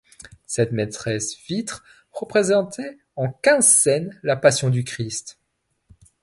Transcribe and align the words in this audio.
Cette 0.47 0.71
maîtresse-vitre 0.71 1.83
représentait 2.11 2.97
en 3.15 3.29
quinze 3.31 3.67
scènes 3.67 4.19
la 4.23 4.35
Passion 4.35 4.71
du 4.71 4.83
Christ. 4.83 5.37